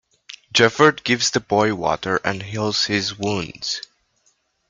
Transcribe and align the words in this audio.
Jeffords 0.51 1.03
gives 1.03 1.29
the 1.29 1.39
boy 1.39 1.75
water 1.75 2.19
and 2.25 2.41
heals 2.41 2.85
his 2.85 3.19
wounds. 3.19 3.83